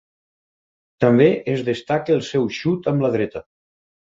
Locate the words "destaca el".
1.67-2.25